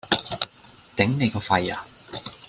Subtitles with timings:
[0.97, 1.85] 頂你個肺呀！